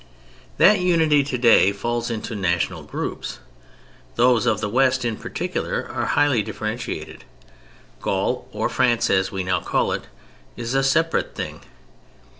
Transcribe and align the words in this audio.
That 0.57 0.79
unity 0.79 1.23
today 1.23 1.71
falls 1.71 2.09
into 2.09 2.33
national 2.35 2.81
groups. 2.81 3.37
Those 4.15 4.47
of 4.47 4.59
the 4.59 4.67
West 4.67 5.05
in 5.05 5.15
particular 5.15 5.87
are 5.91 6.07
highly 6.07 6.41
differentiated. 6.41 7.23
Gaul 8.01 8.47
(or 8.51 8.67
France 8.67 9.11
as 9.11 9.31
we 9.31 9.43
now 9.43 9.59
call 9.59 9.91
it) 9.91 10.05
is 10.57 10.73
a 10.73 10.81
separate 10.81 11.35
thing. 11.35 11.61